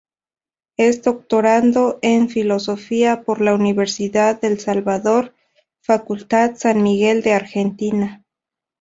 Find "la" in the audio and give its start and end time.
3.39-3.53